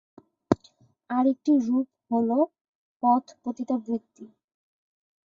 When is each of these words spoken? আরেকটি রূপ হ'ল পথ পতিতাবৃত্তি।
আরেকটি 1.09 1.51
রূপ 1.65 1.87
হ'ল 2.05 2.29
পথ 3.03 3.25
পতিতাবৃত্তি। 3.43 4.25